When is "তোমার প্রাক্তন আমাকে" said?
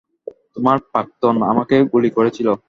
0.55-1.75